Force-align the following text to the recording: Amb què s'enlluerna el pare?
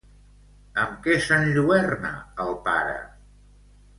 Amb 0.83 0.95
què 1.07 1.17
s'enlluerna 1.25 2.11
el 2.45 2.51
pare? 2.69 2.97